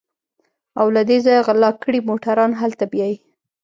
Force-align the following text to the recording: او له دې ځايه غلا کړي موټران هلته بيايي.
او 0.79 0.87
له 0.95 1.01
دې 1.09 1.17
ځايه 1.25 1.41
غلا 1.47 1.71
کړي 1.83 1.99
موټران 2.09 2.51
هلته 2.61 2.83
بيايي. 2.91 3.17